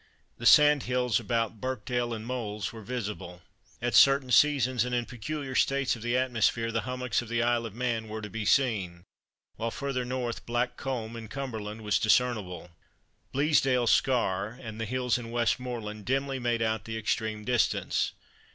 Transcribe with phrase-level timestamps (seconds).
[0.39, 3.43] The sand hills about Birkdale and Meols were visible.
[3.83, 7.67] At certain seasons, and in peculiar states of the atmosphere, the hummocks of the Isle
[7.67, 9.03] of Man were to be seen,
[9.57, 12.71] while further north Black Combe, in Cumberland, was discernible.
[13.31, 18.13] Bleasdale Scar, and the hills in Westmoreland, dimly made out the extreme distance.